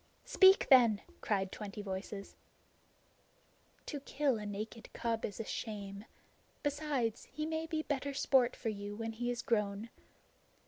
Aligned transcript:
"Speak 0.25 0.67
then," 0.69 1.01
cried 1.21 1.51
twenty 1.51 1.83
voices. 1.83 2.35
"To 3.85 3.99
kill 3.99 4.39
a 4.39 4.47
naked 4.47 4.91
cub 4.93 5.23
is 5.25 5.39
shame. 5.47 6.05
Besides, 6.63 7.25
he 7.25 7.45
may 7.45 7.67
make 7.71 7.87
better 7.87 8.15
sport 8.15 8.55
for 8.55 8.69
you 8.69 8.95
when 8.95 9.11
he 9.11 9.29
is 9.29 9.43
grown. 9.43 9.91